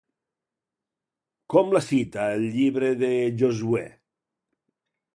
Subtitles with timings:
[1.55, 3.13] Com la cita el Llibre de
[3.43, 3.89] Josuè?